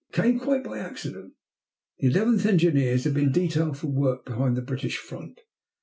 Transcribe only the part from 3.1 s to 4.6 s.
been detailed for work behind